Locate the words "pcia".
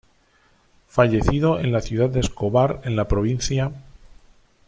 3.07-3.71